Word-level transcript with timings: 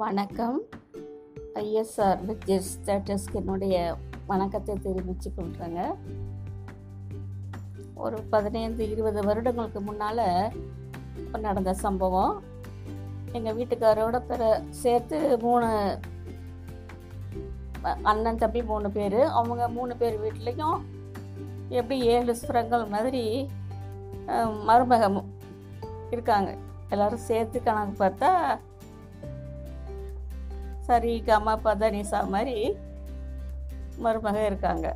வணக்கம். 0.00 0.58
ஐஎஸ்ஆர் 1.60 2.20
வித்யஸ் 2.28 2.68
ஸ்டேட்டஸ்க்கு 2.74 3.38
என்னுடைய 3.40 3.74
வணக்கத்தை 4.30 4.74
தெரிவித்து 4.84 5.28
கொள்கிறேங்க 5.36 5.80
ஒரு 8.04 8.18
பதினைந்து 8.34 8.82
இருபது 8.92 9.24
வருடங்களுக்கு 9.28 9.80
முன்னால் 9.88 10.22
நடந்த 11.46 11.74
சம்பவம். 11.82 12.32
எங்கள் 13.38 13.58
வீட்டுக்காரோட 13.58 14.20
பிற 14.30 14.62
சேர்த்து 14.82 15.20
மூணு 15.44 15.68
அண்ணன் 18.12 18.40
தம்பி 18.44 18.62
மூணு 18.72 18.90
பேர். 18.96 19.20
அவங்க 19.40 19.68
மூணு 19.76 19.96
பேர் 20.02 20.18
வீட்லேயும் 20.24 20.80
எப்படி 21.80 22.00
ஏழு 22.14 22.34
சுரங்கள் 22.44 22.90
மாதிரி 22.96 23.24
மருமகம் 24.70 25.22
இருக்காங்க. 26.16 26.50
எல்லாரும் 26.94 27.26
சேர்த்து 27.30 27.58
கணக்கு 27.62 27.96
பார்த்தா 28.04 28.32
சரி 30.90 31.12
கமா 31.26 31.54
பதனிசா 31.66 32.20
மாதிரி 32.34 32.56
மருமக 34.04 34.38
இருக்காங்க. 34.50 34.86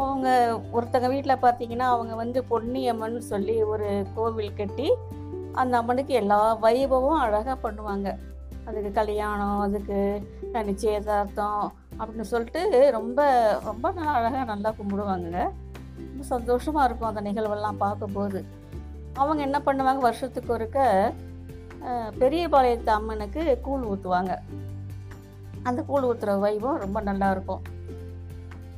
அவங்க 0.00 0.28
ஒருத்தங்க 0.76 1.08
வீட்டில் 1.12 1.42
பார்த்தீங்கன்னா 1.44 1.86
அவங்க 1.94 2.14
வந்து 2.22 2.38
பொன்னியம்மன் 2.50 3.16
சொல்லி 3.32 3.56
ஒரு 3.72 3.88
கோவில் 4.16 4.58
கட்டி 4.58 4.88
அந்த 5.60 5.72
அம்மனுக்கு 5.80 6.12
எல்லா 6.20 6.38
வைபவம் 6.64 7.22
அழகாக 7.24 7.56
பண்ணுவாங்க. 7.62 8.08
அதுக்கு 8.68 8.90
கல்யாணம் 8.98 9.60
அதுக்கு 9.66 9.98
நிச்சயதார்த்தம் 10.70 11.62
அப்படின்னு 11.98 12.26
சொல்லிட்டு 12.32 12.62
ரொம்ப 12.98 13.20
ரொம்ப 13.68 13.92
நல்லா 13.98 14.14
அழகாக 14.18 14.44
நல்லா 14.52 14.70
கும்பிடுவாங்க 14.78 15.30
ரொம்ப 16.08 16.24
சந்தோஷமாக 16.34 16.86
இருக்கும் 16.88 17.10
அந்த 17.10 17.22
நிகழ்வெல்லாம் 17.28 17.82
பார்க்கும்போது. 17.84 18.40
அவங்க 19.20 19.40
என்ன 19.48 19.58
பண்ணுவாங்க 19.66 20.02
வருஷத்துக்கு 20.08 20.52
ஒருக்க 20.56 20.80
பெரியபாளையத்து 22.20 22.90
அம்மனுக்கு 22.98 23.42
கூழ் 23.66 23.88
ஊற்றுவாங்க 23.90 24.34
அந்த 25.68 25.80
கூழ் 25.88 26.06
ஊற்றுற 26.10 26.32
வைபம் 26.44 26.82
ரொம்ப 26.84 26.98
நல்லா 27.08 27.28
இருக்கும். 27.34 27.62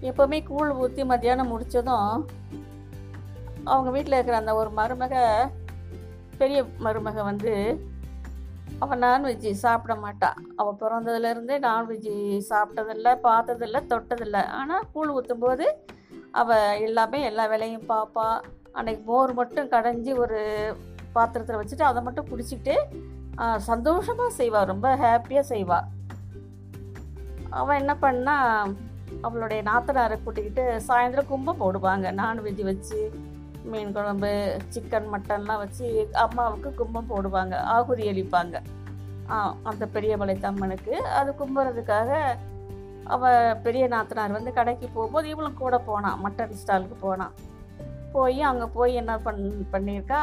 எப்போவுமே 0.08 0.38
கூழ் 0.50 0.72
ஊற்றி 0.82 1.04
மத்தியானம் 1.10 1.52
முடித்ததும் 1.52 2.10
அவங்க 3.72 3.90
வீட்டில் 3.94 4.16
இருக்கிற 4.16 4.36
அந்த 4.40 4.52
ஒரு 4.60 4.70
மருமக 4.78 5.14
பெரிய 6.40 6.58
மருமக 6.84 7.22
வந்து 7.30 7.52
அவள் 8.82 9.00
நான்வெஜ்ஜி 9.04 9.50
சாப்பிட 9.62 9.94
மாட்டாள் 10.02 10.38
அவள் 10.60 10.78
பிறந்ததுலேருந்தே 10.82 11.56
நான்வெஜ்ஜி 11.66 12.14
சாப்பிட்டதில்ல 12.50 13.08
பார்த்ததில்ல 13.26 13.78
தொட்டதில்ல. 13.92 14.38
ஆனால் 14.58 14.86
கூழ் 14.92 15.14
ஊற்றும்போது 15.16 15.66
அவள் 16.40 16.80
எல்லாமே 16.86 17.20
எல்லா 17.30 17.44
வேலையும் 17.52 17.88
பார்ப்பா 17.90 18.28
அன்னைக்கு 18.78 19.02
மோர் 19.10 19.32
மட்டும் 19.40 19.72
கடைஞ்சி 19.74 20.12
ஒரு 20.24 20.40
பாத்திரத்தில் 21.16 21.60
வச்சுட்டு 21.60 21.90
அதை 21.90 22.00
மட்டும் 22.08 22.30
குடிச்சிட்டு 22.32 22.74
சந்தோஷமாக 23.70 24.30
செய்வாள் 24.40 24.70
ரொம்ப 24.72 24.88
ஹாப்பியாக 25.04 25.46
செய்வாள் 25.54 25.86
அவன் 27.60 27.80
என்ன 27.82 27.92
பண்ணா 28.04 28.36
அவளுடைய 29.26 29.60
நாத்தனாரை 29.68 30.16
கூட்டிக்கிட்டு 30.24 30.64
சாயந்தரம் 30.88 31.30
கும்பம் 31.30 31.60
போடுவாங்க. 31.62 32.06
நான்வெஜ் 32.20 32.62
வச்சு 32.70 32.98
மீன் 33.70 33.94
குழம்பு 33.96 34.32
சிக்கன் 34.74 35.08
மட்டன்லாம் 35.14 35.62
வச்சு 35.62 35.86
அம்மாவுக்கு 36.24 36.70
கும்பம் 36.80 37.10
போடுவாங்க. 37.12 37.54
ஆகுதி 37.76 38.04
அளிப்பாங்க. 38.12 38.56
அந்த 39.70 39.84
பெரிய 39.94 40.12
மலைத்தம்மனுக்கு 40.20 40.94
அது 41.20 41.30
கும்புறதுக்காக 41.40 42.10
அவள் 43.14 43.58
பெரிய 43.64 43.84
நாத்தனார் 43.94 44.36
வந்து 44.36 44.50
கடைக்கு 44.58 44.86
போகும்போது 44.94 45.26
இவளும் 45.32 45.60
கூட 45.60 45.76
போனான் 45.88 46.20
மட்டன் 46.24 46.58
ஸ்டாலுக்கு 46.60 46.96
போனான் 47.00 47.34
போய் 48.14 48.40
அங்கே 48.50 48.66
போய் 48.76 48.98
என்ன 49.00 49.12
பண் 49.26 49.42
பண்ணியிருக்கா? 49.72 50.20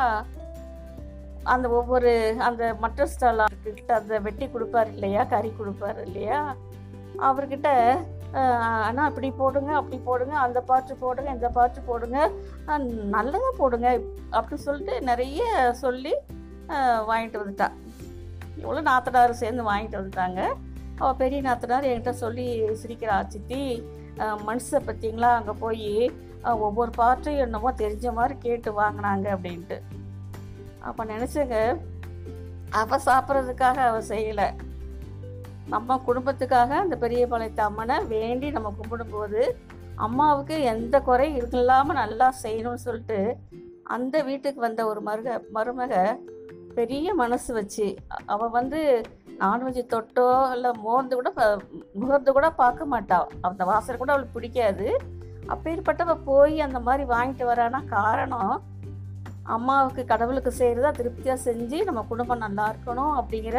அந்த 1.54 1.66
ஒவ்வொரு 1.80 2.12
அந்த 2.48 2.64
மட்டன் 2.84 3.12
ஸ்டால் 3.14 3.44
கிட்ட 3.66 3.92
அந்த 4.00 4.20
வெட்டி 4.28 4.46
கொடுப்பாரு 4.54 4.92
இல்லையா? 4.96 5.24
கறி 5.34 5.52
கொடுப்பாரு 5.60 6.02
இல்லையா? 6.08 6.40
அவர்கிட்ட 7.28 7.70
ஆனால் 8.38 8.84
அண்ணா 8.88 9.04
இப்படி 9.10 9.30
போடுங்க 9.42 9.72
அப்படி 9.80 9.98
போடுங்க 10.08 10.34
அந்த 10.46 10.60
பாட்டு 10.70 10.94
போடுங்க 11.04 11.30
இந்த 11.36 11.50
பாட்டு 11.58 11.82
போடுங்க 11.90 12.18
நல்லதாக 13.16 13.52
போடுங்க 13.60 13.88
அப்படின்னு 14.36 14.66
சொல்லிட்டு 14.68 14.96
நிறைய 15.10 15.42
சொல்லி 15.84 16.14
வாங்கிட்டு 17.10 17.42
வந்துட்டா. 17.42 17.68
இவ்வளோ 18.62 18.82
நாத்தனார் 18.90 19.42
சேர்ந்து 19.44 19.70
வாங்கிட்டு 19.70 20.00
வந்துட்டாங்க. 20.00 20.42
அவள் 21.00 21.20
பெரிய 21.22 21.40
நாத்தனார் 21.48 21.90
என்கிட்ட 21.92 22.14
சொல்லி 22.24 22.46
சிரிக்கிறா 22.82 23.16
சித்தி 23.34 23.62
மனுஷை 24.48 24.80
பார்த்தீங்களா? 24.88 25.32
அங்கே 25.40 25.54
போய் 25.64 25.90
ஒவ்வொரு 26.68 26.92
பாட்டும் 27.00 27.42
என்னமோ 27.46 27.70
தெரிஞ்ச 27.84 28.14
மாதிரி 28.20 28.36
கேட்டு 28.46 28.70
வாங்கினாங்க 28.82 29.28
அப்படின்ட்டு. 29.36 29.78
அப்போ 30.88 31.02
நினச்சங்க 31.14 31.58
அவள் 32.82 33.06
சாப்பிட்றதுக்காக 33.10 33.80
அவள் 33.90 34.10
செய்யலை. 34.14 34.48
நம்ம 35.70 35.98
குடும்பத்துக்காக 36.06 36.72
அந்த 36.76 36.96
பெரிய 36.96 37.28
பாளையத்து 37.28 37.62
அம்மனை 37.62 38.04
வேண்டி 38.06 38.52
நம்ம 38.52 38.74
கும்பிடும்போது 38.80 39.42
அம்மாவுக்கு 39.96 40.62
எந்த 40.64 40.96
குறை 41.02 41.28
இல்லாமல் 41.36 41.96
நல்லா 41.96 42.34
செய்யணும்னு 42.44 42.76
சொல்லிட்டு 42.76 43.20
அந்த 43.84 44.22
வீட்டுக்கு 44.22 44.60
வந்த 44.62 44.86
ஒரு 44.86 45.02
மருக 45.02 45.42
மருமக 45.54 45.94
பெரிய 46.76 47.14
மனசு 47.14 47.54
வச்சு 47.54 47.88
அவள் 48.26 48.50
வந்து 48.50 48.80
நான்வெஜ் 49.40 49.82
தொட்டோ 49.88 50.52
இல்லை 50.54 50.72
மோர்ந்து 50.78 51.16
கூட 51.16 51.30
முகர்ந்து 51.94 52.32
கூட 52.32 52.48
பார்க்க 52.52 52.86
மாட்டாள் 52.86 53.28
அந்த 53.42 53.66
வாசனை 53.66 53.98
கூட 53.98 54.12
அவளுக்கு 54.12 54.34
பிடிக்காது. 54.34 54.88
அப்பேற்பட்டவ 55.48 56.18
போய் 56.26 56.60
அந்த 56.60 56.80
மாதிரி 56.80 57.04
வாங்கிட்டு 57.04 57.46
வரானா 57.46 57.86
காரணம் 57.88 58.54
அம்மாவுக்கு 59.46 60.06
கடவுளுக்கு 60.06 60.52
செய்கிறதா 60.52 60.92
திருப்தியாக 60.92 61.40
செஞ்சு 61.42 61.84
நம்ம 61.84 62.04
குடும்பம் 62.08 62.38
நல்லா 62.38 62.66
இருக்கணும் 62.70 63.14
அப்படிங்கிற 63.16 63.58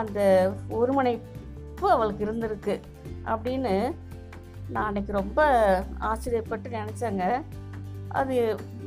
அந்த 0.00 0.20
ஒருமனைப்பு 0.78 1.86
அவளுக்கு 1.94 2.24
இருந்திருக்கு 2.26 2.74
அப்படின்னு 3.32 3.74
நான் 4.74 4.86
அன்னைக்கு 4.88 5.12
ரொம்ப 5.20 5.40
ஆச்சரியப்பட்டு 6.10 6.68
நினச்சேங்க. 6.78 7.24
அது 8.20 8.36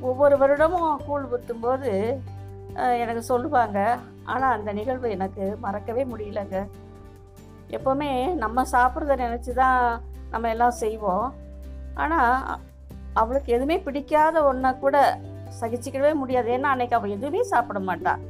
ஒவ்வொரு 0.10 0.36
வருடமும் 0.42 1.02
கூழ் 1.08 1.28
ஊற்றும் 1.36 1.64
போது 1.66 1.92
எனக்கு 3.04 3.22
சொல்லுவாங்க. 3.32 3.80
ஆனால் 4.32 4.56
அந்த 4.58 4.72
நிகழ்வு 4.80 5.08
எனக்கு 5.18 5.44
மறக்கவே 5.66 6.04
முடியலங்க. 6.12 6.58
எப்போவுமே 7.78 8.12
நம்ம 8.44 8.64
சாப்பிட்றத 8.74 9.16
நினச்சி 9.26 9.52
தான் 9.62 9.82
நம்ம 10.34 10.50
எல்லாம் 10.56 10.80
செய்வோம். 10.84 11.28
ஆனால் 12.04 12.60
அவளுக்கு 13.22 13.50
எதுவுமே 13.56 13.78
பிடிக்காத 13.88 14.44
ஒன்றை 14.50 14.72
கூட 14.84 14.98
சகிச்சிக்கவே 15.60 16.12
முடியாது. 16.22 16.50
ஏன்னா 16.58 16.72
அன்னைக்கு 16.74 16.98
அவள் 16.98 17.16
எதுவுமே 17.18 17.42
சாப்பிட 17.54 17.80
மாட்டாள் 17.90 18.22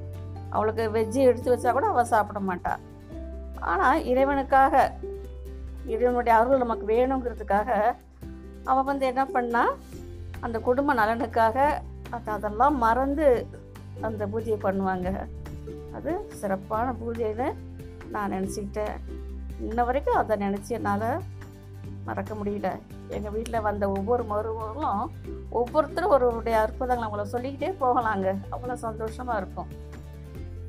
அவளுக்கு 0.49 0.83
வெஜ்ஜு 0.97 1.21
எடுத்து 1.29 1.53
வச்சா 1.53 1.71
கூட 1.71 1.87
அவள் 1.87 2.11
சாப்பிட 2.13 2.39
மாட்டாள் 2.49 2.83
ஆனால் 3.71 4.03
இறைவனுக்காக 4.11 4.73
இறைவனுடைய 5.93 6.33
அருள் 6.39 6.63
நமக்கு 6.63 6.85
வேணுங்கிறதுக்காக 6.93 7.69
அவள் 8.69 8.87
வந்து 8.91 9.05
என்ன 9.11 9.23
பண்ணா 9.25 9.63
அந்த 10.45 10.57
குடும்ப 10.67 10.93
நலனுக்காக 10.93 11.57
அது 12.15 12.29
அதெல்லாம் 12.35 12.77
மறந்து 12.83 13.25
அந்த 14.07 14.23
பூஜையை 14.31 14.57
பண்ணுவாங்க. 14.65 15.09
அது 15.97 16.11
சிறப்பான 16.39 16.93
பூஜைன்னு 17.01 17.47
நான் 18.13 18.33
நினச்சிக்கிட்டேன். 18.35 18.95
இன்ன 19.67 19.83
வரைக்கும் 19.83 20.19
அதை 20.21 20.35
நினச்சி 20.45 20.71
என்னால் 20.77 21.09
மறக்க 22.07 22.33
முடியல. 22.39 22.69
எங்கள் 23.15 23.33
வீட்டில் 23.35 23.65
வந்த 23.67 23.85
ஒவ்வொரு 23.97 24.23
மருமகளும் 24.31 25.03
ஒவ்வொருத்தரும் 25.59 26.13
ஒருவருடைய 26.15 26.57
அற்புதங்களை 26.61 27.05
அவங்கள 27.07 27.25
சொல்லிக்கிட்டே 27.33 27.71
போகலாங்க. 27.83 28.27
அவ்வளோ 28.55 28.77
சந்தோஷமாக 28.87 29.39
இருக்கும். 29.41 29.69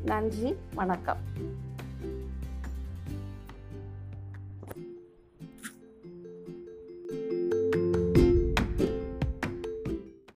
நன்றி 0.05 0.57
வணக்கம். 0.75 1.19